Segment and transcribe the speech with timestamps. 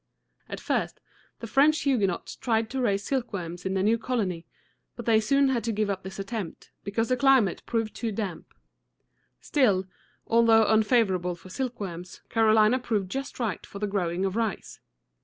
[0.49, 0.99] At first,
[1.41, 4.47] the French Huguenots tried to raise silkworms in their new colony;
[4.95, 8.51] but they soon had to give up this attempt, because the climate proved too damp.
[9.41, 9.85] Still,
[10.25, 14.79] although unfavorable for silkworms, Carolina proved just right for the growing of rice.